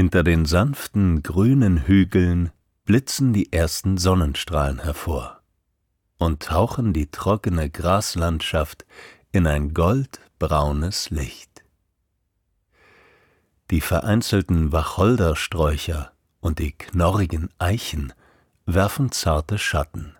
Hinter 0.00 0.22
den 0.22 0.46
sanften 0.46 1.22
grünen 1.22 1.86
Hügeln 1.86 2.52
blitzen 2.86 3.34
die 3.34 3.52
ersten 3.52 3.98
Sonnenstrahlen 3.98 4.82
hervor 4.82 5.42
und 6.16 6.42
tauchen 6.42 6.94
die 6.94 7.10
trockene 7.10 7.68
Graslandschaft 7.68 8.86
in 9.30 9.46
ein 9.46 9.74
goldbraunes 9.74 11.10
Licht. 11.10 11.66
Die 13.70 13.82
vereinzelten 13.82 14.72
Wacholdersträucher 14.72 16.12
und 16.40 16.60
die 16.60 16.72
knorrigen 16.72 17.50
Eichen 17.58 18.14
werfen 18.64 19.12
zarte 19.12 19.58
Schatten. 19.58 20.16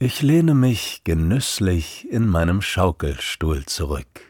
Ich 0.00 0.22
lehne 0.22 0.54
mich 0.54 1.02
genüsslich 1.04 2.10
in 2.10 2.26
meinem 2.26 2.62
Schaukelstuhl 2.62 3.64
zurück 3.66 4.22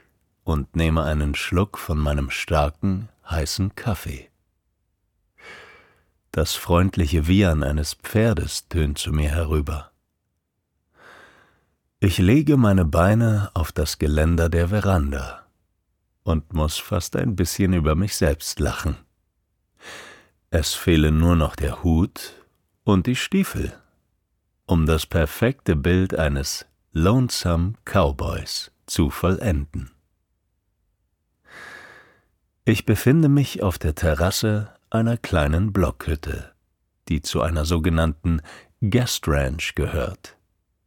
und 0.42 0.76
nehme 0.76 1.04
einen 1.04 1.34
Schluck 1.34 1.78
von 1.78 1.96
meinem 1.96 2.28
starken, 2.28 3.08
heißen 3.28 3.74
Kaffee. 3.74 4.30
Das 6.30 6.54
freundliche 6.54 7.26
Wiehern 7.26 7.62
eines 7.62 7.94
Pferdes 7.94 8.68
tönt 8.68 8.98
zu 8.98 9.12
mir 9.12 9.30
herüber. 9.30 9.92
Ich 12.00 12.18
lege 12.18 12.56
meine 12.56 12.84
Beine 12.84 13.50
auf 13.54 13.72
das 13.72 13.98
Geländer 13.98 14.48
der 14.48 14.68
Veranda 14.68 15.46
und 16.24 16.52
muss 16.52 16.76
fast 16.76 17.14
ein 17.16 17.36
bisschen 17.36 17.72
über 17.72 17.94
mich 17.94 18.16
selbst 18.16 18.58
lachen. 18.58 18.96
Es 20.50 20.74
fehlen 20.74 21.18
nur 21.18 21.36
noch 21.36 21.56
der 21.56 21.82
Hut 21.82 22.34
und 22.82 23.06
die 23.06 23.16
Stiefel, 23.16 23.72
um 24.66 24.86
das 24.86 25.06
perfekte 25.06 25.76
Bild 25.76 26.14
eines 26.14 26.66
Lonesome 26.92 27.74
Cowboys 27.84 28.70
zu 28.86 29.10
vollenden. 29.10 29.93
Ich 32.66 32.86
befinde 32.86 33.28
mich 33.28 33.62
auf 33.62 33.78
der 33.78 33.94
Terrasse 33.94 34.72
einer 34.88 35.18
kleinen 35.18 35.74
Blockhütte, 35.74 36.54
die 37.10 37.20
zu 37.20 37.42
einer 37.42 37.66
sogenannten 37.66 38.40
Guest 38.80 39.28
Ranch 39.28 39.74
gehört, 39.74 40.38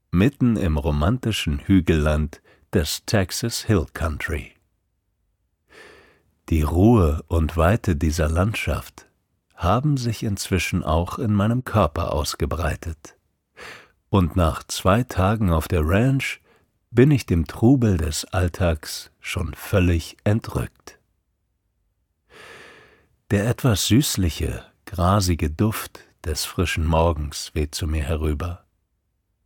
mitten 0.09 0.57
im 0.57 0.79
romantischen 0.79 1.59
Hügelland 1.59 2.41
des 2.73 3.05
Texas 3.05 3.61
Hill 3.61 3.85
Country. 3.93 4.53
Die 6.49 6.63
Ruhe 6.63 7.23
und 7.27 7.57
Weite 7.57 7.95
dieser 7.95 8.27
Landschaft 8.27 9.07
haben 9.53 9.97
sich 9.97 10.23
inzwischen 10.23 10.83
auch 10.83 11.19
in 11.19 11.31
meinem 11.31 11.63
Körper 11.63 12.11
ausgebreitet. 12.11 13.17
Und 14.09 14.35
nach 14.35 14.63
zwei 14.63 15.03
Tagen 15.03 15.51
auf 15.51 15.67
der 15.67 15.87
Ranch 15.87 16.41
bin 16.89 17.11
ich 17.11 17.27
dem 17.27 17.45
Trubel 17.45 17.97
des 17.97 18.25
Alltags 18.25 19.11
schon 19.19 19.53
völlig 19.53 20.17
entrückt. 20.23 20.96
Der 23.29 23.49
etwas 23.49 23.87
süßliche, 23.87 24.63
grasige 24.85 25.49
Duft 25.49 25.99
des 26.23 26.45
frischen 26.45 26.85
Morgens 26.85 27.53
weht 27.53 27.75
zu 27.75 27.85
mir 27.85 28.03
herüber, 28.03 28.65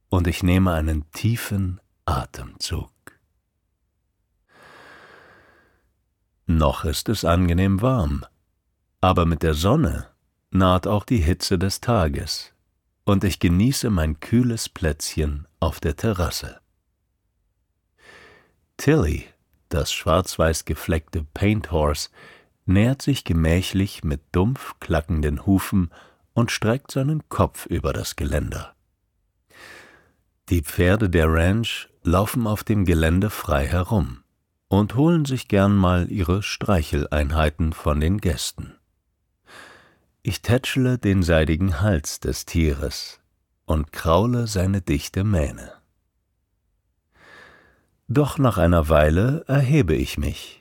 und 0.10 0.28
ich 0.28 0.44
nehme 0.44 0.72
einen 0.72 1.10
tiefen 1.14 1.82
Atemzug. 2.06 2.92
Noch 6.46 6.86
ist 6.86 7.10
es 7.10 7.26
angenehm 7.26 7.82
warm, 7.82 8.24
aber 9.00 9.26
mit 9.26 9.42
der 9.42 9.56
Sonne 9.56 10.10
naht 10.52 10.86
auch 10.86 11.04
die 11.04 11.18
Hitze 11.18 11.58
des 11.58 11.82
Tages, 11.82 12.54
und 13.04 13.24
ich 13.24 13.40
genieße 13.40 13.90
mein 13.90 14.20
kühles 14.20 14.70
Plätzchen 14.70 15.48
auf 15.60 15.80
der 15.80 15.96
Terrasse. 15.96 16.62
Tilly, 18.78 19.28
das 19.70 19.92
schwarz-weiß 19.92 20.66
gefleckte 20.66 21.24
Paint 21.24 21.72
Horse, 21.72 22.10
nähert 22.66 23.02
sich 23.02 23.24
gemächlich 23.24 24.04
mit 24.04 24.22
dumpf 24.32 24.76
klackenden 24.80 25.46
Hufen 25.46 25.92
und 26.34 26.52
streckt 26.52 26.92
seinen 26.92 27.28
Kopf 27.30 27.66
über 27.66 27.94
das 27.94 28.16
Geländer. 28.16 28.76
Die 30.50 30.62
Pferde 30.62 31.10
der 31.10 31.32
Ranch 31.32 31.90
laufen 32.04 32.48
auf 32.48 32.64
dem 32.64 32.86
Gelände 32.86 33.30
frei 33.30 33.68
herum 33.68 34.24
und 34.68 34.96
holen 34.96 35.26
sich 35.26 35.48
gern 35.48 35.76
mal 35.76 36.12
ihre 36.12 36.44
Streicheleinheiten 36.44 37.74
von 37.74 38.00
den 38.00 38.20
Gästen. 38.20 38.76
Ich 40.24 40.42
tätschele 40.42 40.98
den 40.98 41.24
seidigen 41.24 41.82
Hals 41.82 42.20
des 42.20 42.46
Tieres 42.46 43.20
und 43.66 43.92
kraule 43.92 44.48
seine 44.48 44.82
dichte 44.82 45.24
Mähne. 45.24 45.74
Doch 48.08 48.38
nach 48.38 48.58
einer 48.58 48.90
Weile 48.90 49.46
erhebe 49.48 49.96
ich 49.96 50.18
mich 50.18 50.61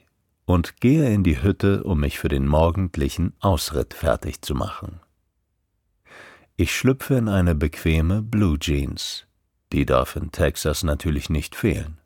und 0.51 0.81
gehe 0.81 1.09
in 1.13 1.23
die 1.23 1.43
Hütte, 1.43 1.85
um 1.85 2.01
mich 2.01 2.19
für 2.19 2.29
den 2.29 2.47
morgendlichen 2.47 3.35
Ausritt 3.39 3.95
fertig 3.95 4.43
zu 4.43 4.57
machen. 4.57 4.99
Ich 6.57 6.75
schlüpfe 6.75 7.15
in 7.15 7.29
eine 7.29 7.55
bequeme 7.55 8.21
Blue 8.21 8.59
Jeans. 8.59 9.27
Die 9.73 9.87
darf 9.87 10.17
in 10.17 10.33
Texas 10.33 10.83
natürlich 10.83 11.31
nicht 11.31 11.55
fehlen. 11.55 11.99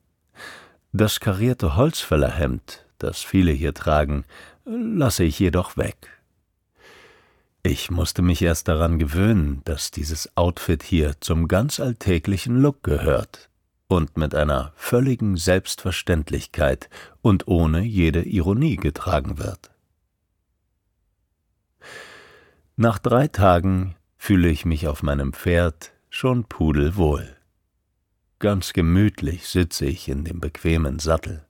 Das 0.92 1.20
karierte 1.20 1.74
Holzfällerhemd, 1.76 2.84
das 2.98 3.22
viele 3.22 3.50
hier 3.50 3.72
tragen, 3.72 4.26
lasse 4.66 5.24
ich 5.24 5.38
jedoch 5.38 5.78
weg. 5.78 6.10
Ich 7.62 7.90
musste 7.90 8.20
mich 8.20 8.42
erst 8.42 8.68
daran 8.68 8.98
gewöhnen, 8.98 9.62
dass 9.64 9.90
dieses 9.90 10.36
Outfit 10.36 10.82
hier 10.82 11.14
zum 11.20 11.48
ganz 11.48 11.80
alltäglichen 11.80 12.60
Look 12.60 12.82
gehört 12.82 13.48
und 13.94 14.16
mit 14.16 14.34
einer 14.34 14.72
völligen 14.74 15.36
Selbstverständlichkeit 15.36 16.90
und 17.22 17.46
ohne 17.46 17.80
jede 17.82 18.22
Ironie 18.22 18.76
getragen 18.76 19.38
wird. 19.38 19.70
Nach 22.76 22.98
drei 22.98 23.28
Tagen 23.28 23.94
fühle 24.16 24.48
ich 24.48 24.64
mich 24.64 24.88
auf 24.88 25.02
meinem 25.02 25.32
Pferd 25.32 25.92
schon 26.10 26.44
pudelwohl. 26.44 27.36
Ganz 28.40 28.72
gemütlich 28.72 29.48
sitze 29.48 29.86
ich 29.86 30.08
in 30.08 30.24
dem 30.24 30.40
bequemen 30.40 30.98
Sattel. 30.98 31.46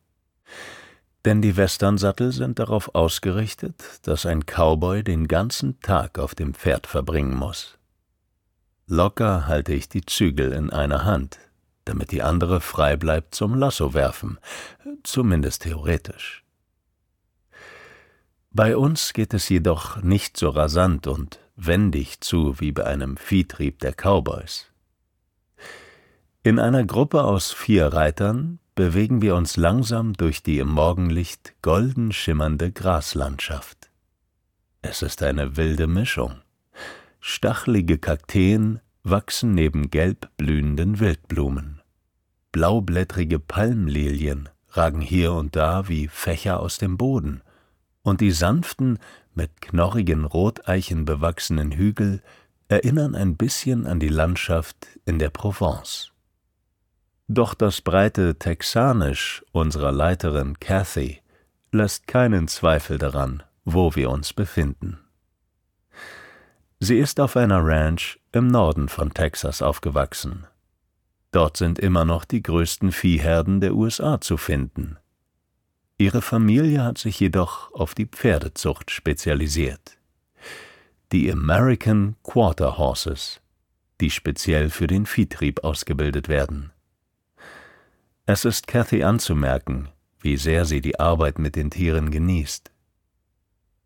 Denn 1.25 1.41
die 1.41 1.57
Westernsattel 1.57 2.33
sind 2.33 2.59
darauf 2.59 2.95
ausgerichtet, 2.95 3.83
dass 4.03 4.27
ein 4.27 4.45
Cowboy 4.45 5.03
den 5.03 5.27
ganzen 5.29 5.81
Tag 5.81 6.19
auf 6.19 6.35
dem 6.35 6.53
Pferd 6.53 6.87
verbringen 6.87 7.35
muss. 7.35 7.79
Locker 8.87 9.47
halte 9.47 9.73
ich 9.73 9.89
die 9.89 10.05
Zügel 10.05 10.53
in 10.53 10.69
einer 10.71 11.07
Hand, 11.07 11.39
damit 11.85 12.11
die 12.11 12.23
andere 12.23 12.61
frei 12.61 12.97
bleibt 12.97 13.35
zum 13.35 13.55
Lasso 13.55 13.95
werfen, 13.95 14.39
zumindest 15.03 15.63
theoretisch. 15.63 16.45
Bei 18.51 18.77
uns 18.77 19.13
geht 19.13 19.35
es 19.35 19.49
jedoch 19.49 20.03
nicht 20.03 20.37
so 20.37 20.49
rasant 20.49 21.07
und 21.07 21.41
wendig 21.57 22.21
zu 22.21 22.61
wie 22.61 22.73
bei 22.73 22.87
einem 22.87 23.17
Viehtrieb 23.17 23.81
der 23.81 23.93
Cowboys. 23.93 24.71
In 26.43 26.59
einer 26.59 26.85
Gruppe 26.85 27.25
aus 27.25 27.53
vier 27.53 27.89
Reitern 27.89 28.59
bewegen 28.75 29.23
wir 29.23 29.35
uns 29.35 29.57
langsam 29.57 30.13
durch 30.13 30.43
die 30.43 30.59
im 30.59 30.69
Morgenlicht 30.69 31.55
golden 31.63 32.13
schimmernde 32.13 32.71
Graslandschaft. 32.71 33.91
Es 34.83 35.03
ist 35.03 35.23
eine 35.23 35.57
wilde 35.57 35.87
Mischung. 35.87 36.43
Stachelige 37.21 37.99
Kakteen 37.99 38.81
wachsen 39.05 39.55
neben 39.55 39.91
gelb 39.91 40.31
blühenden 40.37 40.99
Wildblumen. 40.99 41.83
Blaublättrige 42.53 43.39
Palmlilien 43.39 44.49
ragen 44.71 45.01
hier 45.01 45.33
und 45.33 45.55
da 45.55 45.89
wie 45.89 46.09
Fächer 46.09 46.61
aus 46.61 46.79
dem 46.79 46.97
Boden, 46.97 47.43
und 48.03 48.21
die 48.21 48.33
sanften, 48.33 48.99
mit 49.35 49.61
knorrigen 49.61 50.25
Roteichen 50.25 51.05
bewachsenen 51.05 51.73
Hügel 51.73 52.23
erinnern 52.69 53.15
ein 53.15 53.37
bisschen 53.37 53.87
an 53.87 54.01
die 54.01 54.09
Landschaft 54.09 54.87
in 55.05 55.19
der 55.19 55.31
Provence. 55.31 56.13
Doch 57.29 57.55
das 57.55 57.81
breite 57.81 58.39
Texanisch 58.39 59.45
unserer 59.53 59.93
Leiterin 59.93 60.59
Cathy 60.61 61.21
lässt 61.73 62.07
keinen 62.07 62.49
Zweifel 62.49 62.99
daran, 62.99 63.43
wo 63.65 63.95
wir 63.95 64.11
uns 64.11 64.33
befinden. 64.33 65.04
Sie 66.87 66.99
ist 66.99 67.19
auf 67.19 67.35
einer 67.39 67.65
Ranch 67.65 68.21
im 68.33 68.47
Norden 68.47 68.91
von 68.91 69.15
Texas 69.15 69.63
aufgewachsen. 69.63 70.45
Dort 71.31 71.57
sind 71.57 71.79
immer 71.79 72.05
noch 72.05 72.27
die 72.27 72.43
größten 72.43 72.93
Viehherden 72.93 73.63
der 73.63 73.75
USA 73.75 74.21
zu 74.21 74.37
finden. 74.37 74.99
Ihre 75.97 76.21
Familie 76.21 76.85
hat 76.85 76.99
sich 76.99 77.19
jedoch 77.19 77.73
auf 77.73 77.95
die 77.95 78.05
Pferdezucht 78.05 78.91
spezialisiert. 78.91 79.97
Die 81.11 81.33
American 81.33 82.17
Quarter 82.23 82.77
Horses, 82.77 83.41
die 84.03 84.11
speziell 84.11 84.69
für 84.69 84.87
den 84.87 85.07
Viehtrieb 85.07 85.65
ausgebildet 85.65 86.29
werden. 86.29 86.71
Es 88.27 88.45
ist 88.45 88.67
Cathy 88.67 89.05
anzumerken, 89.05 89.89
wie 90.21 90.37
sehr 90.37 90.67
sie 90.67 90.83
die 90.83 91.01
Arbeit 91.01 91.39
mit 91.39 91.57
den 91.57 91.71
Tieren 91.71 92.11
genießt. 92.11 92.71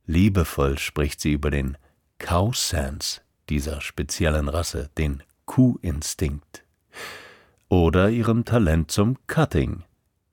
Liebevoll 0.07 0.79
spricht 0.79 1.21
sie 1.21 1.31
über 1.31 1.53
den 1.53 1.79
Cow 2.19 2.55
Sense 2.55 3.21
dieser 3.49 3.81
speziellen 3.81 4.49
Rasse, 4.49 4.91
den 4.99 5.23
Kuhinstinkt, 5.47 6.65
oder 7.69 8.11
ihrem 8.11 8.45
Talent 8.45 8.91
zum 8.91 9.17
Cutting, 9.27 9.85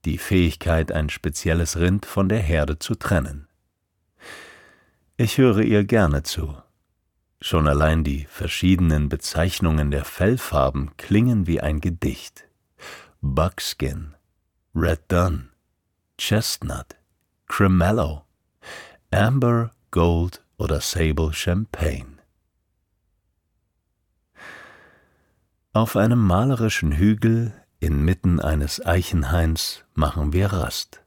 die 0.04 0.18
Fähigkeit, 0.18 0.92
ein 0.92 1.10
spezielles 1.10 1.78
Rind 1.78 2.06
von 2.06 2.28
der 2.28 2.40
Herde 2.40 2.78
zu 2.78 2.94
trennen. 2.94 3.48
Ich 5.16 5.38
höre 5.38 5.60
ihr 5.60 5.84
gerne 5.84 6.22
zu. 6.22 6.56
Schon 7.40 7.68
allein 7.68 8.04
die 8.04 8.26
verschiedenen 8.26 9.08
Bezeichnungen 9.08 9.90
der 9.90 10.04
Fellfarben 10.04 10.96
klingen 10.96 11.46
wie 11.46 11.60
ein 11.60 11.80
Gedicht. 11.80 12.44
Buckskin, 13.20 14.14
Red 14.74 15.00
Dun, 15.08 15.50
Chestnut, 16.18 16.96
Cremello, 17.46 18.24
Amber, 19.10 19.70
Gold 19.90 20.42
oder 20.58 20.80
Sable 20.80 21.32
Champagne. 21.32 22.18
Auf 25.72 25.96
einem 25.96 26.18
malerischen 26.18 26.92
Hügel 26.92 27.52
inmitten 27.80 28.40
eines 28.40 28.84
Eichenhains 28.84 29.84
machen 29.94 30.32
wir 30.32 30.52
Rast. 30.52 31.02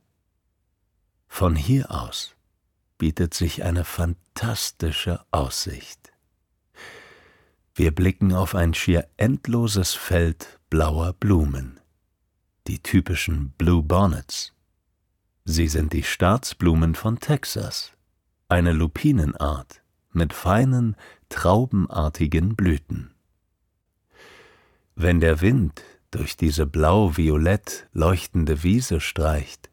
Von 1.28 1.56
hier 1.56 1.92
aus 1.92 2.36
bietet 2.98 3.34
sich 3.34 3.64
eine 3.64 3.86
fantastische 3.86 5.26
Aussicht. 5.32 6.12
Wir 7.74 7.94
blicken 7.96 8.34
auf 8.34 8.56
ein 8.56 8.74
schier 8.74 9.08
endloses 9.18 9.94
Feld 9.94 10.60
blauer 10.70 11.14
Blumen 11.14 11.80
die 12.70 12.84
typischen 12.84 13.50
Blue 13.58 13.82
Bonnets. 13.82 14.54
Sie 15.44 15.68
sind 15.68 15.92
die 15.92 16.04
Staatsblumen 16.04 16.94
von 16.94 17.20
Texas, 17.20 17.94
eine 18.50 18.74
Lupinenart 18.74 19.84
mit 20.12 20.34
feinen, 20.34 20.96
traubenartigen 21.30 22.56
Blüten. 22.56 23.12
Wenn 24.96 25.20
der 25.20 25.40
Wind 25.40 25.84
durch 26.12 26.36
diese 26.36 26.66
blau-violett 26.66 27.88
leuchtende 27.94 28.64
Wiese 28.64 29.00
streicht, 29.00 29.70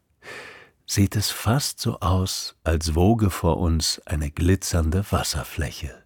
sieht 0.85 1.15
es 1.15 1.31
fast 1.31 1.81
so 1.81 1.99
aus, 1.99 2.55
als 2.63 2.93
woge 2.93 3.31
vor 3.31 3.57
uns 3.57 3.99
eine 4.05 4.29
glitzernde 4.29 5.03
Wasserfläche. 5.11 6.03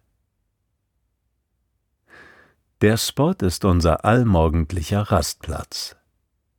Der 2.80 2.96
Spot 2.96 3.34
ist 3.42 3.64
unser 3.64 4.04
allmorgendlicher 4.04 5.02
Rastplatz, 5.02 5.94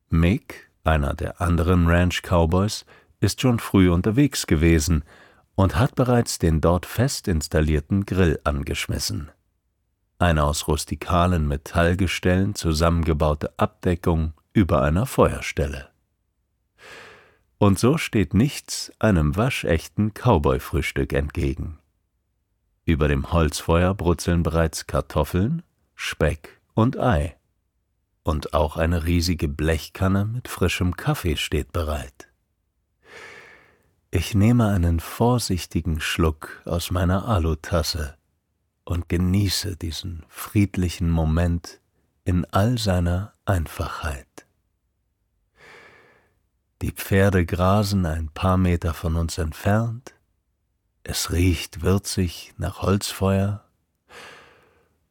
Mick, 0.10 0.70
einer 0.84 1.16
der 1.16 1.42
anderen 1.42 1.88
Ranch-Cowboys, 1.88 2.86
ist 3.20 3.42
schon 3.42 3.60
früh 3.60 3.90
unterwegs 3.90 4.48
gewesen 4.48 5.04
und 5.56 5.78
hat 5.78 5.96
bereits 5.96 6.40
den 6.40 6.62
dort 6.62 6.86
fest 6.86 7.28
installierten 7.28 8.06
Grill 8.06 8.40
angeschmissen. 8.44 9.32
Eine 10.20 10.44
aus 10.44 10.68
rustikalen 10.68 11.48
Metallgestellen 11.48 12.56
zusammengebaute 12.56 13.54
Abdeckung 13.58 14.34
über 14.54 14.82
einer 14.82 15.06
Feuerstelle. 15.06 15.90
Und 17.58 17.80
so 17.80 17.98
steht 17.98 18.34
nichts 18.34 18.92
einem 19.00 19.36
waschechten 19.36 20.14
Cowboy-Frühstück 20.14 21.14
entgegen. 21.14 21.80
Über 22.86 23.08
dem 23.08 23.32
Holzfeuer 23.32 23.94
brutzeln 23.94 24.44
bereits 24.44 24.88
Kartoffeln, 24.88 25.64
Speck 25.96 26.60
und 26.74 27.00
Ei 27.00 27.38
und 28.24 28.54
auch 28.54 28.78
eine 28.78 29.06
riesige 29.06 29.48
Blechkanne 29.48 30.26
mit 30.26 30.48
frischem 30.48 30.96
Kaffee 30.98 31.38
steht 31.38 31.72
bereit. 31.72 32.30
Ich 34.16 34.36
nehme 34.36 34.68
einen 34.68 35.00
vorsichtigen 35.00 36.00
Schluck 36.00 36.62
aus 36.66 36.92
meiner 36.92 37.28
Alutasse 37.28 38.16
und 38.86 39.10
genieße 39.10 39.76
diesen 39.76 40.24
friedlichen 40.30 41.10
Moment 41.10 41.82
in 42.24 42.46
all 42.52 42.78
seiner 42.78 43.34
Einfachheit. 43.46 44.46
Die 46.84 46.92
Pferde 46.92 47.44
grasen 47.48 48.06
ein 48.06 48.30
paar 48.30 48.58
Meter 48.58 48.94
von 48.94 49.16
uns 49.16 49.40
entfernt, 49.40 50.14
es 51.02 51.32
riecht 51.32 51.82
würzig 51.82 52.54
nach 52.60 52.84
Holzfeuer 52.84 53.66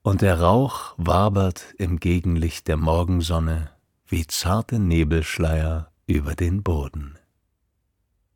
und 0.03 0.23
der 0.23 0.41
Rauch 0.41 0.95
wabert 0.97 1.75
im 1.77 1.99
Gegenlicht 1.99 2.69
der 2.69 2.77
Morgensonne 2.77 3.73
wie 4.07 4.29
zarte 4.29 4.79
Nebelschleier 4.79 5.91
über 6.07 6.37
den 6.37 6.63
Boden. 6.63 7.19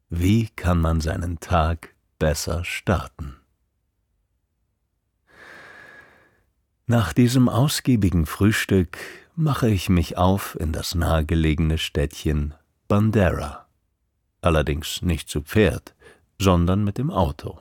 Wie 0.09 0.49
kann 0.51 0.81
man 0.81 1.01
seinen 1.01 1.41
Tag 1.41 1.97
besser 2.21 2.65
starten? 2.65 3.35
Nach 6.87 7.13
diesem 7.13 7.49
ausgiebigen 7.49 8.25
Frühstück 8.27 8.99
mache 9.35 9.69
ich 9.69 9.89
mich 9.89 10.17
auf 10.17 10.57
in 10.61 10.71
das 10.71 10.95
nahegelegene 10.95 11.77
Städtchen 11.77 12.55
Bandera, 12.87 13.67
allerdings 14.43 15.03
nicht 15.03 15.29
zu 15.29 15.41
Pferd, 15.43 15.97
sondern 16.41 16.85
mit 16.85 16.99
dem 16.99 17.11
Auto. 17.11 17.59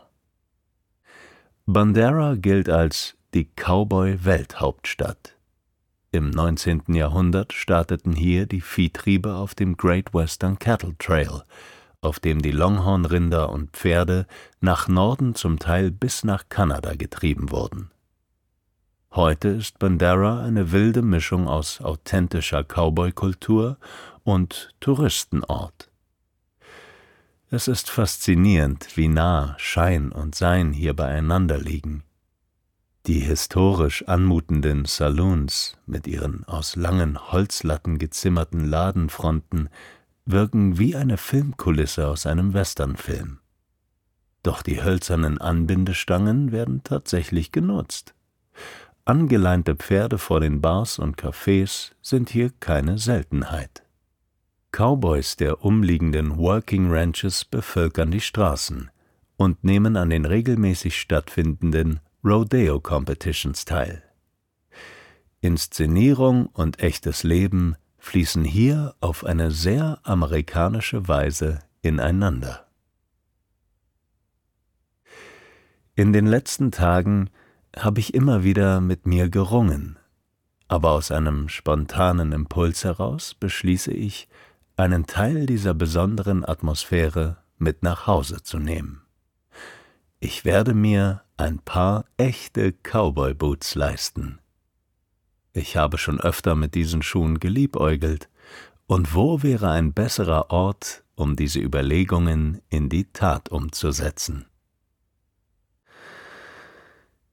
Bandera 1.65 2.35
gilt 2.35 2.69
als 2.69 3.17
die 3.33 3.49
Cowboy-Welthauptstadt. 3.55 5.35
Im 6.11 6.29
19. 6.29 6.93
Jahrhundert 6.93 7.53
starteten 7.53 8.13
hier 8.13 8.45
die 8.45 8.61
Viehtriebe 8.61 9.33
auf 9.33 9.55
dem 9.55 9.75
Great 9.77 10.13
Western 10.13 10.59
Cattle 10.59 10.95
Trail, 10.99 11.41
auf 12.05 12.19
dem 12.19 12.41
die 12.41 12.51
Longhorn-Rinder 12.51 13.49
und 13.49 13.71
Pferde 13.71 14.27
nach 14.61 14.87
Norden 14.87 15.35
zum 15.35 15.59
Teil 15.59 15.91
bis 15.91 16.23
nach 16.23 16.45
Kanada 16.47 16.95
getrieben 16.95 17.51
wurden. 17.51 17.91
Heute 19.11 19.49
ist 19.49 19.79
Bandera 19.79 20.43
eine 20.43 20.71
wilde 20.71 21.01
Mischung 21.01 21.47
aus 21.47 21.81
authentischer 21.81 22.63
Cowboy-Kultur 22.63 23.77
und 24.23 24.73
Touristenort. 24.79 25.89
Es 27.49 27.67
ist 27.67 27.89
faszinierend, 27.89 28.97
wie 28.97 29.07
nah 29.07 29.55
Schein 29.57 30.11
und 30.11 30.35
Sein 30.35 30.73
hier 30.73 30.93
beieinander 30.93 31.57
liegen. 31.57 32.03
Die 33.07 33.19
historisch 33.19 34.07
anmutenden 34.07 34.85
Saloons 34.85 35.77
mit 35.85 36.07
ihren 36.07 36.43
aus 36.45 36.75
langen 36.75 37.31
Holzlatten 37.31 37.99
gezimmerten 37.99 38.65
Ladenfronten 38.65 39.69
wirken 40.25 40.77
wie 40.79 40.95
eine 40.95 41.17
Filmkulisse 41.17 42.07
aus 42.07 42.25
einem 42.25 42.53
Westernfilm. 42.53 43.39
Doch 44.43 44.61
die 44.61 44.83
hölzernen 44.83 45.39
Anbindestangen 45.39 46.51
werden 46.51 46.81
tatsächlich 46.83 47.51
genutzt. 47.51 48.13
Angeleinte 49.05 49.75
Pferde 49.75 50.17
vor 50.17 50.39
den 50.39 50.61
Bars 50.61 50.99
und 50.99 51.17
Cafés 51.17 51.91
sind 52.01 52.29
hier 52.29 52.51
keine 52.59 52.97
Seltenheit. 52.97 53.83
Cowboys 54.71 55.35
der 55.35 55.63
umliegenden 55.63 56.37
Working 56.37 56.91
Ranches 56.91 57.45
bevölkern 57.45 58.11
die 58.11 58.19
Straßen 58.21 58.91
und 59.37 59.63
nehmen 59.63 59.95
an 59.95 60.09
den 60.09 60.25
regelmäßig 60.25 60.99
stattfindenden 60.99 61.99
Rodeo 62.23 62.79
Competitions 62.79 63.65
teil. 63.65 64.03
Inszenierung 65.41 66.47
und 66.47 66.79
echtes 66.79 67.23
Leben 67.23 67.75
fließen 68.05 68.45
hier 68.45 68.93
auf 69.01 69.25
eine 69.25 69.49
sehr 69.49 69.99
amerikanische 70.03 71.07
Weise 71.07 71.59
ineinander. 71.81 72.67
In 75.95 76.13
den 76.13 76.27
letzten 76.27 76.71
Tagen 76.71 77.31
habe 77.75 77.99
ich 77.99 78.13
immer 78.13 78.43
wieder 78.43 78.79
mit 78.79 79.07
mir 79.07 79.29
gerungen, 79.29 79.97
aber 80.67 80.91
aus 80.91 81.09
einem 81.09 81.49
spontanen 81.49 82.31
Impuls 82.31 82.83
heraus 82.83 83.33
beschließe 83.33 83.91
ich, 83.91 84.29
einen 84.77 85.07
Teil 85.07 85.47
dieser 85.47 85.73
besonderen 85.73 86.47
Atmosphäre 86.47 87.37
mit 87.57 87.81
nach 87.81 88.05
Hause 88.05 88.43
zu 88.43 88.59
nehmen. 88.59 89.01
Ich 90.19 90.45
werde 90.45 90.75
mir 90.75 91.23
ein 91.37 91.57
paar 91.57 92.05
echte 92.17 92.71
Cowboy-Boots 92.71 93.73
leisten. 93.73 94.39
Ich 95.57 95.77
habe 95.77 95.97
schon 95.97 96.19
öfter 96.19 96.53
mit 96.53 96.75
diesen 96.75 97.01
Schuhen 97.01 97.39
geliebäugelt, 97.39 98.29
und 98.87 99.15
wo 99.15 99.41
wäre 99.41 99.71
ein 99.71 99.93
besserer 99.93 100.51
Ort, 100.51 101.05
um 101.15 101.37
diese 101.37 101.59
Überlegungen 101.59 102.61
in 102.67 102.89
die 102.89 103.05
Tat 103.13 103.47
umzusetzen? 103.47 104.47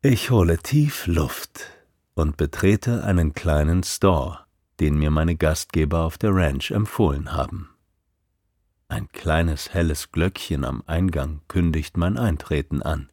Ich 0.02 0.30
hole 0.30 0.58
tief 0.58 1.08
Luft 1.08 1.66
und 2.14 2.36
betrete 2.36 3.02
einen 3.02 3.34
kleinen 3.34 3.82
Store, 3.82 4.38
den 4.78 4.98
mir 4.98 5.10
meine 5.10 5.34
Gastgeber 5.34 6.04
auf 6.04 6.16
der 6.16 6.32
Ranch 6.32 6.70
empfohlen 6.70 7.32
haben. 7.32 7.70
Ein 8.86 9.08
kleines 9.08 9.74
helles 9.74 10.12
Glöckchen 10.12 10.64
am 10.64 10.84
Eingang 10.86 11.40
kündigt 11.48 11.96
mein 11.96 12.16
Eintreten 12.16 12.82
an. 12.82 13.10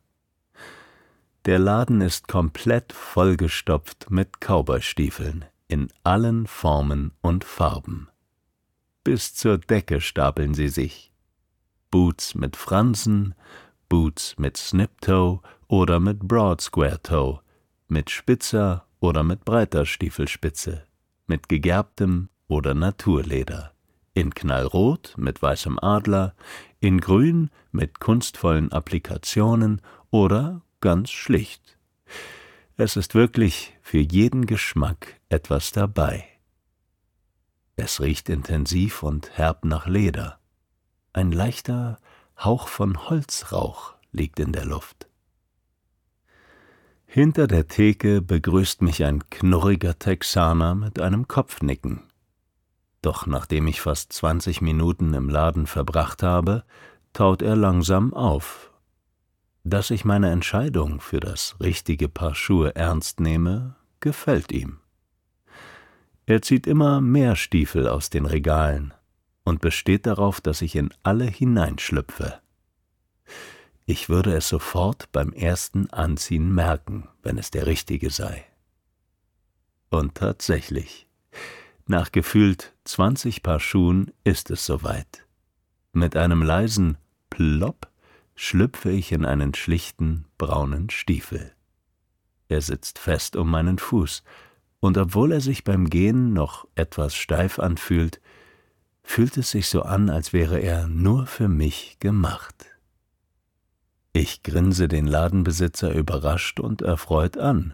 Der 1.45 1.59
Laden 1.59 2.01
ist 2.01 2.27
komplett 2.27 2.93
vollgestopft 2.93 4.11
mit 4.11 4.39
Cowboystiefeln 4.39 5.45
in 5.67 5.89
allen 6.03 6.47
Formen 6.47 7.11
und 7.21 7.43
Farben. 7.43 8.09
Bis 9.03 9.33
zur 9.33 9.57
Decke 9.57 10.01
stapeln 10.01 10.53
sie 10.53 10.67
sich. 10.67 11.11
Boots 11.91 12.35
mit 12.35 12.55
Fransen, 12.55 13.33
Boots 13.87 14.35
mit 14.37 14.57
Snip-Toe 14.57 15.39
oder 15.67 15.99
mit 15.99 16.19
Broad 16.19 16.61
Square 16.61 17.01
Toe, 17.01 17.39
mit 17.87 18.09
spitzer 18.09 18.85
oder 18.99 19.23
mit 19.23 19.45
breiter 19.45 19.85
Stiefelspitze, 19.85 20.83
mit 21.25 21.49
gegerbtem 21.49 22.29
oder 22.47 22.73
Naturleder 22.73 23.73
in 24.19 24.33
Knallrot 24.33 25.13
mit 25.17 25.41
weißem 25.41 25.79
Adler, 25.79 26.35
in 26.79 26.99
Grün 26.99 27.49
mit 27.71 27.99
kunstvollen 27.99 28.71
Applikationen 28.71 29.81
oder 30.11 30.61
ganz 30.81 31.11
schlicht. 31.11 31.77
Es 32.77 32.95
ist 32.95 33.15
wirklich 33.15 33.73
für 33.81 33.99
jeden 33.99 34.45
Geschmack 34.45 35.19
etwas 35.29 35.71
dabei. 35.71 36.25
Es 37.75 37.99
riecht 38.01 38.29
intensiv 38.29 39.03
und 39.03 39.37
herb 39.37 39.65
nach 39.65 39.87
Leder. 39.87 40.39
Ein 41.13 41.31
leichter 41.31 41.99
Hauch 42.37 42.67
von 42.67 43.09
Holzrauch 43.09 43.95
liegt 44.11 44.39
in 44.39 44.51
der 44.51 44.65
Luft. 44.65 45.07
Hinter 47.05 47.47
der 47.47 47.67
Theke 47.67 48.21
begrüßt 48.21 48.81
mich 48.81 49.03
ein 49.03 49.27
knurriger 49.29 49.97
Texaner 49.97 50.75
mit 50.75 50.99
einem 50.99 51.27
Kopfnicken. 51.27 52.03
Doch 53.01 53.25
nachdem 53.25 53.67
ich 53.67 53.81
fast 53.81 54.13
zwanzig 54.13 54.61
Minuten 54.61 55.13
im 55.13 55.29
Laden 55.29 55.65
verbracht 55.65 56.21
habe, 56.21 56.63
taut 57.13 57.41
er 57.41 57.55
langsam 57.55 58.13
auf. 58.13 58.68
Dass 59.63 59.91
ich 59.91 60.05
meine 60.05 60.31
Entscheidung 60.31 61.01
für 61.01 61.19
das 61.19 61.55
richtige 61.59 62.09
Paar 62.09 62.33
Schuhe 62.33 62.75
ernst 62.75 63.19
nehme, 63.19 63.75
gefällt 63.99 64.51
ihm. 64.51 64.79
Er 66.25 66.41
zieht 66.41 66.67
immer 66.67 67.01
mehr 67.01 67.35
Stiefel 67.35 67.87
aus 67.87 68.09
den 68.09 68.25
Regalen 68.25 68.93
und 69.43 69.61
besteht 69.61 70.05
darauf, 70.05 70.41
dass 70.41 70.61
ich 70.61 70.75
in 70.75 70.93
alle 71.03 71.25
hineinschlüpfe. 71.25 72.39
Ich 73.85 74.07
würde 74.07 74.35
es 74.35 74.47
sofort 74.47 75.11
beim 75.11 75.33
ersten 75.33 75.89
Anziehen 75.89 76.53
merken, 76.53 77.09
wenn 77.23 77.39
es 77.39 77.49
der 77.49 77.65
richtige 77.65 78.11
sei. 78.11 78.45
Und 79.89 80.15
tatsächlich, 80.15 81.07
nach 81.87 82.11
gefühlt 82.11 82.75
zwanzig 82.83 83.41
Paar 83.41 83.59
Schuhen 83.59 84.11
ist 84.23 84.51
es 84.51 84.63
soweit. 84.65 85.25
Mit 85.91 86.15
einem 86.15 86.43
leisen 86.43 86.99
Plopp 87.31 87.88
schlüpfe 88.41 88.89
ich 88.89 89.11
in 89.11 89.25
einen 89.25 89.53
schlichten 89.53 90.23
braunen 90.37 90.89
Stiefel. 90.89 91.51
Er 92.47 92.61
sitzt 92.61 92.97
fest 92.97 93.35
um 93.35 93.51
meinen 93.51 93.77
Fuß, 93.77 94.23
und 94.79 94.97
obwohl 94.97 95.33
er 95.33 95.41
sich 95.41 95.65
beim 95.65 95.89
Gehen 95.89 96.31
noch 96.31 96.65
etwas 96.73 97.15
steif 97.15 97.59
anfühlt, 97.59 98.21
fühlt 99.03 99.35
es 99.35 99.51
sich 99.51 99.67
so 99.67 99.81
an, 99.81 100.09
als 100.09 100.31
wäre 100.31 100.57
er 100.57 100.87
nur 100.87 101.27
für 101.27 101.49
mich 101.49 101.97
gemacht. 101.99 102.65
Ich 104.13 104.41
grinse 104.41 104.87
den 104.87 105.05
Ladenbesitzer 105.05 105.93
überrascht 105.93 106.61
und 106.61 106.81
erfreut 106.81 107.37
an, 107.37 107.73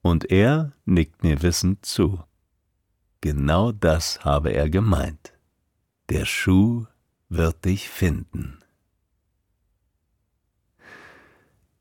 und 0.00 0.30
er 0.30 0.72
nickt 0.86 1.24
mir 1.24 1.42
wissend 1.42 1.84
zu. 1.84 2.22
Genau 3.20 3.70
das 3.70 4.24
habe 4.24 4.50
er 4.50 4.70
gemeint. 4.70 5.34
Der 6.08 6.24
Schuh 6.24 6.86
wird 7.28 7.66
dich 7.66 7.90
finden. 7.90 8.60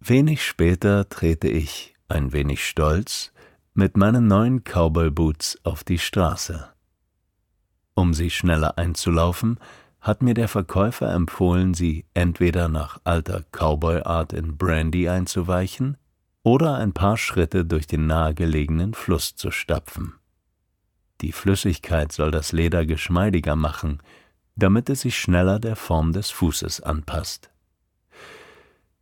Wenig 0.07 0.45
später 0.45 1.09
trete 1.09 1.47
ich, 1.47 1.95
ein 2.09 2.31
wenig 2.31 2.63
stolz, 2.63 3.31
mit 3.74 3.97
meinen 3.97 4.27
neuen 4.27 4.63
Cowboy-Boots 4.63 5.62
auf 5.63 5.83
die 5.83 5.97
Straße. 5.97 6.69
Um 7.95 8.13
sie 8.13 8.29
schneller 8.29 8.77
einzulaufen, 8.77 9.59
hat 10.01 10.21
mir 10.21 10.35
der 10.35 10.47
Verkäufer 10.47 11.12
empfohlen, 11.12 11.74
sie 11.74 12.05
entweder 12.13 12.67
nach 12.67 13.00
alter 13.03 13.45
Cowboy-Art 13.51 14.33
in 14.33 14.57
Brandy 14.57 15.09
einzuweichen 15.09 15.97
oder 16.43 16.75
ein 16.75 16.93
paar 16.93 17.17
Schritte 17.17 17.65
durch 17.65 17.88
den 17.88 18.05
nahegelegenen 18.05 18.93
Fluss 18.93 19.35
zu 19.35 19.50
stapfen. 19.50 20.13
Die 21.21 21.31
Flüssigkeit 21.31 22.12
soll 22.12 22.29
das 22.29 22.51
Leder 22.51 22.85
geschmeidiger 22.85 23.55
machen, 23.55 24.03
damit 24.55 24.88
es 24.91 25.01
sich 25.01 25.17
schneller 25.17 25.57
der 25.57 25.75
Form 25.75 26.13
des 26.13 26.29
Fußes 26.29 26.81
anpasst. 26.81 27.50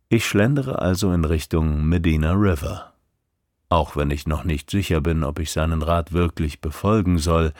Ich 0.08 0.26
schlendere 0.26 0.80
also 0.80 1.12
in 1.12 1.24
Richtung 1.24 1.86
Medina 1.86 2.32
River. 2.32 2.92
Auch 3.68 3.96
wenn 3.96 4.10
ich 4.10 4.26
noch 4.26 4.44
nicht 4.44 4.70
sicher 4.70 5.00
bin, 5.00 5.24
ob 5.24 5.38
ich 5.38 5.50
seinen 5.50 5.82
Rat 5.82 6.12
wirklich 6.12 6.60
befolgen 6.60 7.18
soll, 7.18 7.52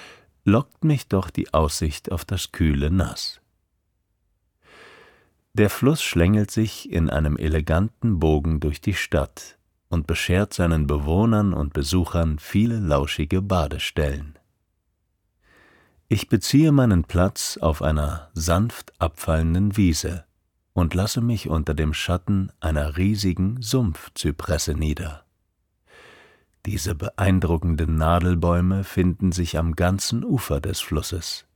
lockt 0.44 0.84
mich 0.84 1.08
doch 1.08 1.30
die 1.30 1.52
Aussicht 1.54 2.12
auf 2.12 2.24
das 2.24 2.52
kühle 2.52 2.90
Nass. 2.90 3.40
Der 5.54 5.70
Fluss 5.70 6.02
schlängelt 6.02 6.50
sich 6.50 6.90
in 6.92 7.08
einem 7.08 7.36
eleganten 7.36 8.18
Bogen 8.18 8.60
durch 8.60 8.80
die 8.80 8.94
Stadt 8.94 9.56
und 9.88 10.06
beschert 10.06 10.52
seinen 10.52 10.86
Bewohnern 10.86 11.54
und 11.54 11.72
Besuchern 11.72 12.38
viele 12.38 12.78
lauschige 12.78 13.40
Badestellen. 13.40 14.38
Ich 16.08 16.28
beziehe 16.28 16.72
meinen 16.72 17.04
Platz 17.04 17.56
auf 17.56 17.82
einer 17.82 18.30
sanft 18.34 18.92
abfallenden 19.00 19.76
Wiese 19.76 20.24
und 20.74 20.92
lasse 20.92 21.20
mich 21.20 21.48
unter 21.48 21.72
dem 21.72 21.94
Schatten 21.94 22.52
einer 22.60 22.96
riesigen 22.96 23.62
Sumpfzypresse 23.62 24.74
nieder. 24.74 25.24
Diese 26.66 26.94
beeindruckenden 26.94 27.96
Nadelbäume 27.96 28.84
finden 28.84 29.32
sich 29.32 29.56
am 29.56 29.76
ganzen 29.76 30.24
Ufer 30.24 30.60
des 30.60 30.80
Flusses. 30.80 31.46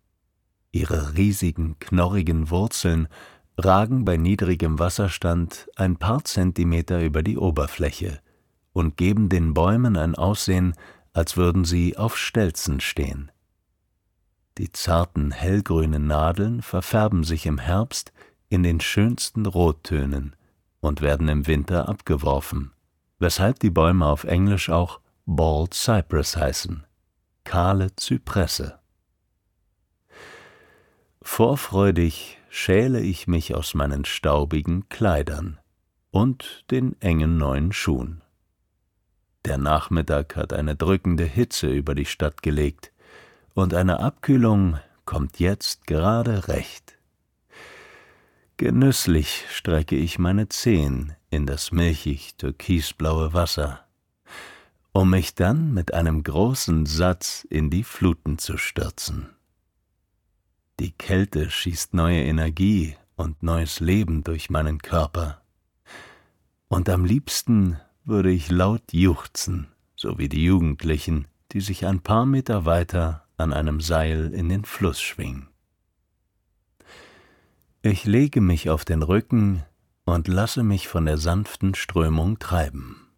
Ihre 0.71 1.17
riesigen, 1.17 1.79
knorrigen 1.79 2.51
Wurzeln 2.51 3.09
ragen 3.57 4.05
bei 4.05 4.17
niedrigem 4.17 4.79
Wasserstand 4.79 5.69
ein 5.77 5.97
paar 5.97 6.25
Zentimeter 6.25 7.03
über 7.03 7.23
die 7.23 7.39
Oberfläche 7.39 8.21
und 8.73 8.97
geben 8.97 9.29
den 9.29 9.55
Bäumen 9.55 9.97
ein 9.97 10.15
Aussehen, 10.15 10.75
als 11.13 11.37
würden 11.37 11.65
sie 11.65 11.97
auf 11.97 12.17
Stelzen 12.17 12.81
stehen. 12.81 13.33
Die 14.59 14.71
zarten 14.71 15.31
hellgrünen 15.31 16.07
Nadeln 16.07 16.63
verfärben 16.63 17.25
sich 17.25 17.47
im 17.47 17.59
Herbst 17.59 18.13
in 18.49 18.63
den 18.63 18.81
schönsten 18.81 19.47
Rottönen 19.47 20.35
und 20.81 21.01
werden 21.01 21.29
im 21.29 21.47
Winter 21.47 21.89
abgeworfen, 21.89 22.73
weshalb 23.19 23.61
die 23.61 23.71
Bäume 23.71 24.07
auf 24.07 24.25
Englisch 24.25 24.71
auch 24.71 25.01
Bald 25.27 25.75
Cypress 25.75 26.37
heißen, 26.37 26.85
kahle 27.45 27.95
Zypresse. 27.97 28.79
Vorfreudig 31.21 32.39
schäle 32.49 33.01
ich 33.01 33.27
mich 33.27 33.55
aus 33.55 33.75
meinen 33.75 34.05
staubigen 34.05 34.89
Kleidern 34.89 35.59
und 36.11 36.65
den 36.71 37.01
engen 37.01 37.37
neuen 37.37 37.73
Schuhen. 37.73 38.23
Der 39.45 39.59
Nachmittag 39.59 40.37
hat 40.37 40.53
eine 40.53 40.75
drückende 40.75 41.25
Hitze 41.25 41.69
über 41.69 41.95
die 41.95 42.07
Stadt 42.07 42.43
gelegt, 42.43 42.93
und 43.55 43.75
eine 43.75 44.01
Abkühlung 44.01 44.79
kommt 45.05 45.41
jetzt 45.41 45.87
gerade 45.87 46.49
recht. 46.49 46.98
Genüsslich 48.59 49.45
strecke 49.51 49.95
ich 49.95 50.19
meine 50.19 50.49
Zehen 50.49 51.13
in 51.31 51.47
das 51.47 51.71
milchig 51.71 52.35
türkisblaue 52.39 53.33
Wasser, 53.33 53.87
um 54.91 55.11
mich 55.11 55.37
dann 55.37 55.73
mit 55.73 55.95
einem 55.95 56.25
großen 56.25 56.85
Satz 56.85 57.47
in 57.49 57.71
die 57.71 57.85
Fluten 57.85 58.37
zu 58.39 58.57
stürzen. 58.57 59.29
Die 60.81 60.91
Kälte 60.91 61.51
schießt 61.51 61.95
neue 61.95 62.21
Energie 62.25 62.97
und 63.15 63.45
neues 63.45 63.79
Leben 63.79 64.25
durch 64.25 64.51
meinen 64.51 64.79
Körper. 64.79 65.41
Und 66.67 66.89
am 66.89 67.05
liebsten 67.05 67.79
würde 68.05 68.33
ich 68.33 68.51
laut 68.51 68.93
juchzen, 68.93 69.69
so 69.95 70.19
wie 70.19 70.29
die 70.29 70.43
Jugendlichen, 70.43 71.29
die 71.53 71.61
sich 71.61 71.87
ein 71.87 72.01
paar 72.01 72.27
Meter 72.27 72.65
weiter 72.65 73.25
an 73.37 73.53
einem 73.53 73.81
Seil 73.81 74.35
in 74.35 74.49
den 74.49 74.65
Fluss 74.65 75.01
schwingen. 75.01 75.48
Ich 77.83 78.05
lege 78.05 78.41
mich 78.41 78.71
auf 78.71 78.85
den 78.85 79.05
Rücken 79.05 79.65
und 80.05 80.27
lasse 80.27 80.65
mich 80.65 80.89
von 80.89 81.07
der 81.07 81.17
sanften 81.17 81.77
Strömung 81.77 82.41
treiben. 82.41 83.09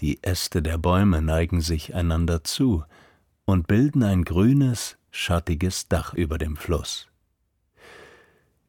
Die 0.00 0.20
Äste 0.24 0.62
der 0.62 0.78
Bäume 0.78 1.22
neigen 1.22 1.60
sich 1.60 1.94
einander 1.94 2.42
zu 2.42 2.84
und 3.44 3.68
bilden 3.68 4.02
ein 4.02 4.24
grünes, 4.24 4.98
schattiges 5.12 5.86
Dach 5.86 6.12
über 6.12 6.38
dem 6.38 6.56
Fluss. 6.56 7.06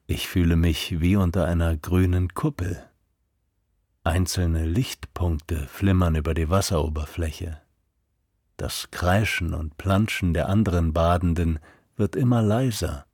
Ich 0.05 0.27
fühle 0.27 0.55
mich 0.55 1.01
wie 1.01 1.15
unter 1.15 1.46
einer 1.46 1.75
grünen 1.75 2.36
Kuppel. 2.36 2.81
Einzelne 4.03 4.65
Lichtpunkte 4.65 5.67
flimmern 5.67 6.13
über 6.13 6.36
die 6.36 6.50
Wasseroberfläche. 6.51 7.60
Das 8.57 8.89
Kreischen 8.91 9.55
und 9.55 9.77
Planschen 9.77 10.36
der 10.36 10.50
anderen 10.50 10.93
Badenden 10.93 11.60
wird 11.96 12.15
immer 12.15 12.43
leiser, 12.43 13.07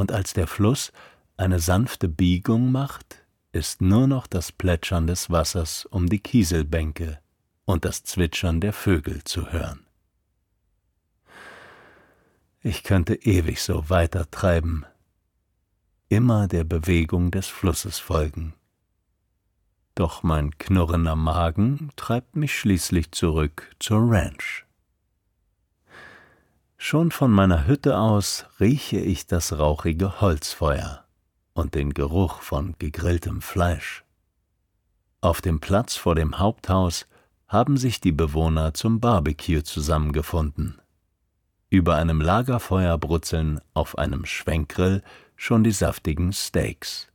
und 0.00 0.12
als 0.12 0.32
der 0.32 0.46
Fluss 0.46 0.92
eine 1.36 1.60
sanfte 1.60 2.08
Biegung 2.08 2.72
macht, 2.72 3.24
ist 3.52 3.82
nur 3.82 4.06
noch 4.06 4.26
das 4.26 4.50
Plätschern 4.50 5.06
des 5.06 5.30
Wassers 5.30 5.84
um 5.84 6.08
die 6.08 6.20
Kieselbänke 6.20 7.20
und 7.66 7.84
das 7.84 8.02
Zwitschern 8.02 8.60
der 8.60 8.72
Vögel 8.72 9.22
zu 9.24 9.52
hören. 9.52 9.86
Ich 12.62 12.82
könnte 12.82 13.14
ewig 13.14 13.62
so 13.62 13.88
weitertreiben, 13.88 14.86
immer 16.08 16.48
der 16.48 16.64
Bewegung 16.64 17.30
des 17.30 17.46
Flusses 17.46 17.98
folgen. 17.98 18.54
Doch 19.94 20.22
mein 20.22 20.56
knurrender 20.58 21.16
Magen 21.16 21.90
treibt 21.96 22.36
mich 22.36 22.58
schließlich 22.58 23.12
zurück 23.12 23.74
zur 23.78 24.10
Ranch. 24.10 24.64
Schon 26.90 27.12
von 27.12 27.30
meiner 27.30 27.68
Hütte 27.68 27.96
aus 27.98 28.46
rieche 28.58 28.98
ich 28.98 29.28
das 29.28 29.56
rauchige 29.56 30.20
Holzfeuer 30.20 31.04
und 31.52 31.76
den 31.76 31.94
Geruch 31.94 32.42
von 32.42 32.74
gegrilltem 32.80 33.42
Fleisch. 33.42 34.04
Auf 35.20 35.40
dem 35.40 35.60
Platz 35.60 35.94
vor 35.94 36.16
dem 36.16 36.40
Haupthaus 36.40 37.06
haben 37.46 37.76
sich 37.76 38.00
die 38.00 38.10
Bewohner 38.10 38.74
zum 38.74 38.98
Barbecue 38.98 39.62
zusammengefunden. 39.62 40.80
Über 41.68 41.94
einem 41.94 42.20
Lagerfeuer 42.20 42.98
brutzeln 42.98 43.60
auf 43.72 43.96
einem 43.96 44.26
Schwenkgrill 44.26 45.04
schon 45.36 45.62
die 45.62 45.70
saftigen 45.70 46.32
Steaks. 46.32 47.06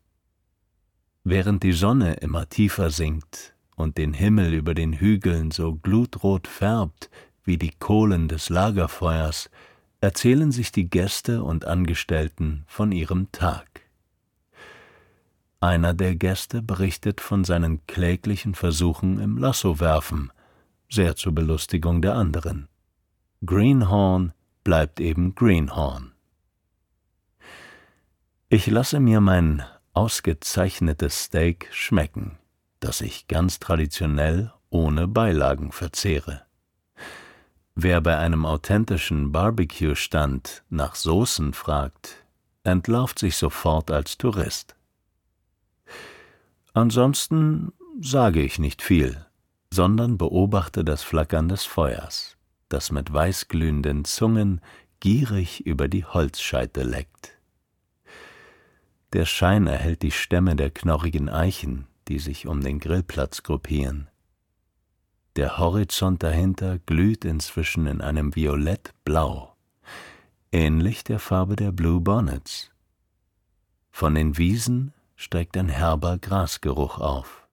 Während 1.25 1.63
die 1.63 1.73
Sonne 1.73 2.13
immer 2.21 2.47
tiefer 2.47 2.91
sinkt 2.91 3.53
und 3.75 3.97
den 3.97 4.13
Himmel 4.13 4.53
über 4.53 4.73
den 4.73 4.93
Hügeln 4.93 5.51
so 5.51 5.75
glutrot 5.75 6.47
färbt 6.47 7.09
wie 7.45 7.57
die 7.57 7.71
Kohlen 7.71 8.27
des 8.27 8.49
Lagerfeuers, 8.49 9.49
erzählen 10.01 10.51
sich 10.51 10.71
die 10.71 10.89
Gäste 10.89 11.43
und 11.43 11.65
Angestellten 11.65 12.63
von 12.67 12.91
ihrem 12.91 13.31
Tag. 13.31 13.81
Einer 15.61 15.93
der 15.93 16.15
Gäste 16.15 16.61
berichtet 16.61 17.21
von 17.21 17.43
seinen 17.43 17.85
kläglichen 17.87 18.53
Versuchen 18.53 19.19
im 19.19 19.37
Lassowerfen, 19.37 20.31
sehr 20.89 21.15
zur 21.15 21.33
Belustigung 21.33 22.01
der 22.01 22.15
anderen. 22.15 22.67
Greenhorn 23.45 24.33
bleibt 24.63 24.99
eben 24.99 25.33
Greenhorn. 25.33 26.11
Ich 28.49 28.67
lasse 28.67 28.99
mir 28.99 29.21
mein 29.21 29.63
ausgezeichnetes 29.93 31.25
Steak 31.25 31.67
schmecken, 31.71 32.37
das 32.79 33.01
ich 33.01 33.27
ganz 33.27 33.59
traditionell 33.59 34.53
ohne 34.69 35.07
Beilagen 35.07 35.71
verzehre. 35.71 36.44
Wer 37.75 38.01
bei 38.01 38.17
einem 38.17 38.45
authentischen 38.45 39.31
Barbecue-Stand 39.31 40.63
nach 40.69 40.95
Soßen 40.95 41.53
fragt, 41.53 42.25
entlarvt 42.63 43.19
sich 43.19 43.35
sofort 43.35 43.91
als 43.91 44.17
Tourist. 44.17 44.75
Ansonsten 46.73 47.73
sage 48.01 48.41
ich 48.41 48.59
nicht 48.59 48.81
viel, 48.81 49.25
sondern 49.71 50.17
beobachte 50.17 50.83
das 50.83 51.03
Flackern 51.03 51.49
des 51.49 51.63
Feuers 51.63 52.35
das 52.69 52.91
mit 52.91 53.11
weißglühenden 53.11 54.05
Zungen 54.05 54.61
gierig 54.99 55.65
über 55.65 55.87
die 55.87 56.05
Holzscheite 56.05 56.83
leckt. 56.83 57.37
Der 59.13 59.25
Schein 59.25 59.67
erhellt 59.67 60.01
die 60.01 60.11
Stämme 60.11 60.55
der 60.55 60.71
knorrigen 60.71 61.29
Eichen, 61.29 61.87
die 62.07 62.19
sich 62.19 62.47
um 62.47 62.61
den 62.61 62.79
Grillplatz 62.79 63.43
gruppieren. 63.43 64.09
Der 65.35 65.57
Horizont 65.57 66.23
dahinter 66.23 66.79
glüht 66.79 67.25
inzwischen 67.25 67.87
in 67.87 67.99
einem 67.99 68.35
Violettblau, 68.35 69.53
ähnlich 70.53 71.03
der 71.03 71.19
Farbe 71.19 71.57
der 71.57 71.73
Blue 71.73 71.99
Bonnets. 71.99 72.71
Von 73.91 74.15
den 74.15 74.37
Wiesen 74.37 74.93
steigt 75.17 75.57
ein 75.57 75.67
herber 75.67 76.17
Grasgeruch 76.17 76.99
auf. 76.99 77.47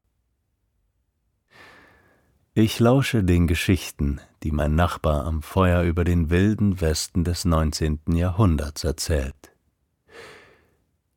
Ich 2.55 2.79
lausche 2.79 3.25
den 3.25 3.47
Geschichten, 3.47 4.21
die 4.43 4.53
mein 4.53 4.75
Nachbar 4.77 5.25
am 5.25 5.43
Feuer 5.43 5.83
über 5.83 6.05
den 6.05 6.31
wilden 6.31 6.81
Westen 6.81 7.25
des 7.25 7.45
19. 7.45 8.01
Jahrhunderts 8.09 8.85
erzählt. 8.85 9.52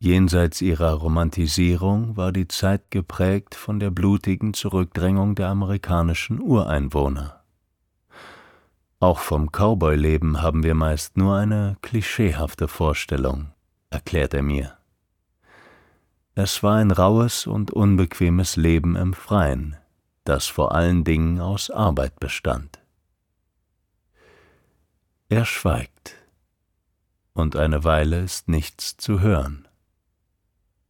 Jenseits 0.06 0.62
ihrer 0.62 0.94
Romantisierung 0.94 2.16
war 2.16 2.32
die 2.32 2.48
Zeit 2.48 2.92
geprägt 2.92 3.56
von 3.56 3.80
der 3.80 3.90
blutigen 3.90 4.54
Zurückdrängung 4.54 5.34
der 5.34 5.48
amerikanischen 5.48 6.40
Ureinwohner. 6.40 7.42
Auch 9.00 9.18
vom 9.18 9.52
Cowboy-Leben 9.52 10.44
haben 10.44 10.62
wir 10.62 10.76
meist 10.76 11.18
nur 11.18 11.36
eine 11.36 11.78
klischeehafte 11.82 12.68
Vorstellung, 12.68 13.48
erklärt 13.90 14.36
er 14.36 14.44
mir. 14.44 14.78
Es 16.36 16.62
war 16.62 16.76
ein 16.76 16.92
raues 16.92 17.48
und 17.48 17.72
unbequemes 17.72 18.58
Leben 18.58 18.96
im 18.96 19.16
Freien, 19.16 19.76
das 20.24 20.46
vor 20.46 20.76
allen 20.76 21.04
Dingen 21.04 21.42
aus 21.42 21.72
Arbeit 21.72 22.20
bestand. 22.20 22.78
Er 25.30 25.46
schweigt, 25.46 26.14
und 27.34 27.56
eine 27.56 27.84
Weile 27.84 28.20
ist 28.20 28.48
nichts 28.48 28.98
zu 28.98 29.20
hören, 29.20 29.68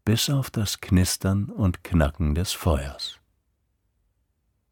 bis 0.05 0.29
auf 0.29 0.51
das 0.51 0.81
Knistern 0.81 1.45
und 1.49 1.83
Knacken 1.83 2.35
des 2.35 2.53
Feuers. 2.53 3.19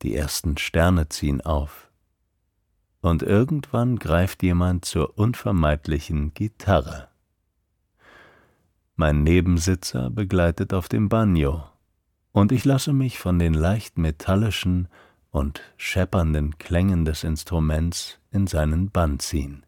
Die 0.04 0.16
ersten 0.16 0.58
Sterne 0.58 1.10
ziehen 1.10 1.42
auf, 1.42 1.90
und 3.02 3.24
irgendwann 3.24 3.98
greift 3.98 4.44
jemand 4.44 4.86
zur 4.86 5.18
unvermeidlichen 5.18 6.34
Gitarre. 6.34 7.10
Mein 8.96 9.24
Nebensitzer 9.24 10.10
begleitet 10.10 10.74
auf 10.74 10.88
dem 10.88 11.10
Banjo 11.10 11.64
und 12.32 12.52
ich 12.52 12.64
lasse 12.64 12.94
mich 12.94 13.18
von 13.20 13.40
den 13.40 13.54
leicht 13.54 13.98
metallischen 13.98 14.88
und 15.32 15.62
scheppernden 15.78 16.60
Klängen 16.60 17.06
des 17.06 17.24
Instruments 17.24 18.20
in 18.32 18.46
seinen 18.48 18.92
Bann 18.92 19.20
ziehen. 19.20 19.66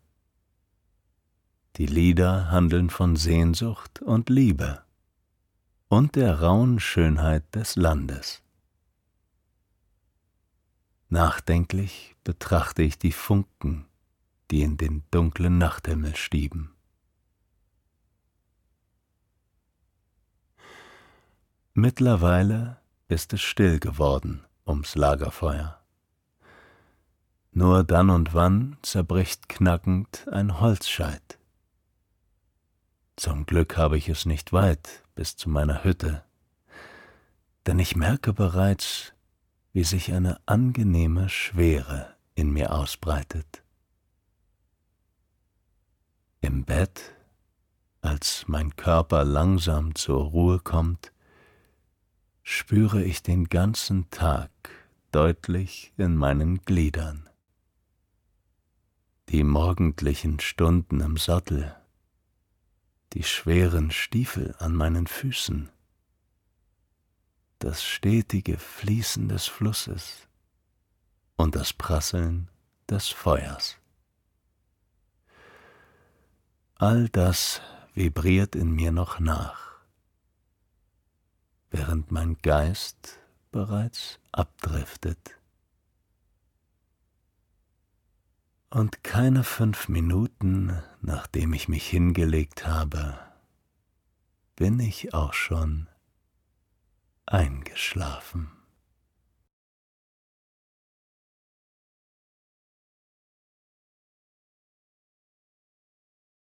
Die 1.78 1.88
Lieder 1.88 2.51
handeln 2.51 2.89
von 2.89 3.15
Sehnsucht 3.15 4.01
und 4.01 4.30
Liebe 4.30 4.85
und 5.88 6.15
der 6.15 6.41
rauen 6.41 6.80
Schönheit 6.80 7.43
des 7.54 7.76
Landes. 7.76 8.41
Nachdenklich 11.10 12.15
betrachte 12.24 12.82
ich 12.82 12.98
die 12.98 13.12
Funken, 13.12 13.86
die 14.52 14.62
in 14.62 14.78
den 14.78 15.04
dunklen 15.12 15.58
Nachthimmel 15.58 16.15
stieben. 16.15 16.71
Mittlerweile 21.74 22.78
ist 23.08 23.34
es 23.34 23.41
still 23.41 23.80
geworden 23.80 24.45
ums 24.65 24.95
Lagerfeuer. 24.95 25.80
Nur 27.52 27.84
dann 27.84 28.10
und 28.10 28.34
wann 28.34 28.78
zerbricht 28.82 29.48
knackend 29.48 30.28
ein 30.32 30.60
Holzscheit. 30.60 31.35
Zum 33.17 33.45
Glück 33.45 33.78
habe 33.78 33.97
ich 33.97 34.10
es 34.10 34.25
nicht 34.25 34.51
weit 34.51 35.04
bis 35.15 35.38
zu 35.38 35.49
meiner 35.49 35.84
Hütte, 35.84 36.23
denn 37.65 37.80
ich 37.80 37.95
merke 37.95 38.34
bereits, 38.34 39.13
wie 39.71 39.84
sich 39.84 40.13
eine 40.13 40.39
angenehme 40.45 41.30
Schwere 41.30 42.15
in 42.36 42.51
mir 42.51 42.73
ausbreitet. 42.73 43.63
Im 46.41 46.65
Bett 46.65 47.15
als 48.01 48.45
mein 48.47 48.75
Körper 48.75 49.23
langsam 49.23 49.95
zur 49.95 50.25
Ruhe 50.25 50.60
kommt, 50.60 51.12
spüre 52.43 53.04
ich 53.04 53.23
den 53.23 53.45
ganzen 53.49 54.10
Tag 54.12 54.51
deutlich 55.12 55.91
in 55.97 56.15
meinen 56.15 56.62
Gliedern. 56.62 57.28
Die 59.30 59.43
morgendlichen 59.43 60.39
Stunden 60.39 60.99
im 60.99 61.17
Sattel, 61.17 61.75
die 63.15 63.23
schweren 63.23 63.91
Stiefel 63.91 64.56
an 64.60 64.75
meinen 64.75 65.08
Füßen, 65.08 65.69
das 67.60 67.82
stetige 67.82 68.58
Fließen 68.58 69.30
des 69.30 69.47
Flusses 69.47 70.28
und 71.38 71.56
das 71.56 71.71
Prasseln 71.71 72.49
des 72.89 73.08
Feuers. 73.08 73.78
All 76.75 77.08
das 77.08 77.62
vibriert 77.93 78.54
in 78.54 78.71
mir 78.71 78.91
noch 78.91 79.21
nach, 79.21 79.80
während 81.71 82.12
mein 82.12 82.38
Geist 82.41 83.17
bereits 83.49 84.19
abdriftet. 84.34 85.39
Und 88.76 89.06
keine 89.06 89.46
fünf 89.46 89.88
Minuten, 89.88 90.84
nachdem 91.00 91.54
ich 91.54 91.70
mich 91.70 91.88
hingelegt 91.88 92.68
habe, 92.68 93.18
bin 94.58 94.82
ich 94.82 95.14
auch 95.14 95.32
schon 95.32 95.88
eingeschlafen. 97.26 98.52